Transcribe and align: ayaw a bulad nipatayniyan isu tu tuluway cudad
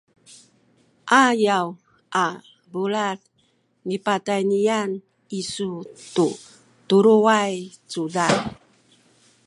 ayaw 1.23 1.67
a 2.25 2.27
bulad 2.71 3.19
nipatayniyan 3.87 4.89
isu 5.39 5.69
tu 6.13 6.27
tuluway 6.87 7.53
cudad 7.91 8.37